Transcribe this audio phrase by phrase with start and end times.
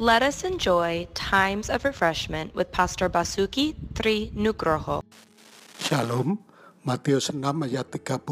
[0.00, 5.04] Let us enjoy times of refreshment with Pastor Basuki Tri Nugroho.
[5.76, 6.40] Shalom,
[6.88, 8.24] Matius 6 ayat 30.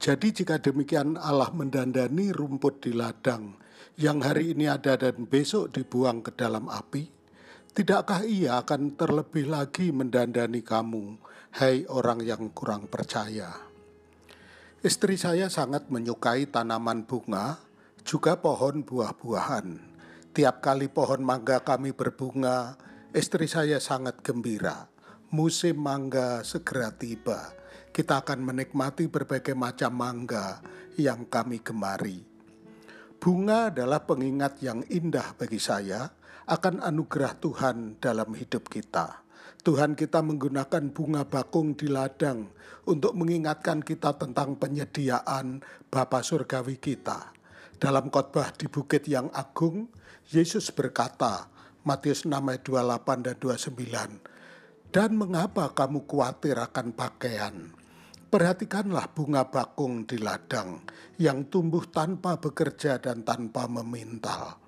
[0.00, 3.60] Jadi jika demikian Allah mendandani rumput di ladang
[4.00, 7.04] yang hari ini ada dan besok dibuang ke dalam api,
[7.76, 11.20] tidakkah ia akan terlebih lagi mendandani kamu,
[11.60, 13.52] hai orang yang kurang percaya?
[14.80, 17.60] Istri saya sangat menyukai tanaman bunga,
[18.08, 19.91] juga pohon buah-buahan.
[20.32, 22.80] Tiap kali pohon mangga kami berbunga,
[23.12, 24.88] istri saya sangat gembira.
[25.28, 27.52] Musim mangga segera tiba.
[27.92, 30.64] Kita akan menikmati berbagai macam mangga
[30.96, 32.24] yang kami gemari.
[33.20, 36.08] Bunga adalah pengingat yang indah bagi saya
[36.48, 39.28] akan anugerah Tuhan dalam hidup kita.
[39.60, 42.48] Tuhan kita menggunakan bunga bakung di ladang
[42.88, 45.60] untuk mengingatkan kita tentang penyediaan
[45.92, 47.41] Bapa Surgawi kita.
[47.82, 49.90] Dalam khotbah di Bukit yang Agung,
[50.30, 51.50] Yesus berkata,
[51.82, 57.74] Matius 6 ayat 28 dan 29, Dan mengapa kamu khawatir akan pakaian?
[58.30, 60.86] Perhatikanlah bunga bakung di ladang
[61.18, 64.62] yang tumbuh tanpa bekerja dan tanpa memintal.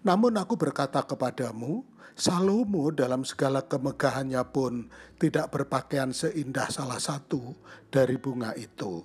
[0.00, 1.84] Namun aku berkata kepadamu,
[2.16, 4.88] Salomo dalam segala kemegahannya pun
[5.20, 7.52] tidak berpakaian seindah salah satu
[7.92, 9.04] dari bunga itu.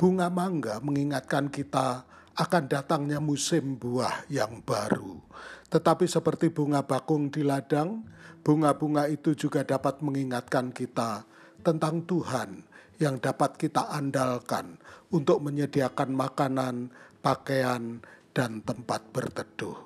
[0.00, 5.22] Bunga mangga mengingatkan kita akan datangnya musim buah yang baru.
[5.70, 8.02] Tetapi seperti bunga bakung di ladang,
[8.42, 11.26] bunga-bunga itu juga dapat mengingatkan kita
[11.62, 12.66] tentang Tuhan
[12.98, 14.78] yang dapat kita andalkan
[15.10, 16.90] untuk menyediakan makanan,
[17.22, 18.02] pakaian,
[18.34, 19.78] dan tempat berteduh.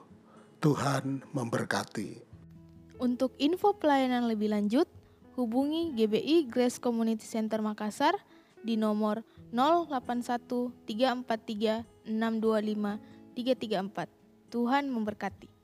[0.58, 2.26] Tuhan memberkati.
[2.98, 4.90] Untuk info pelayanan lebih lanjut,
[5.38, 8.18] hubungi GBI Grace Community Center Makassar
[8.58, 9.22] di nomor
[9.54, 12.98] 081 343 625
[13.36, 14.08] 334.
[14.48, 15.57] Tuhan memberkati.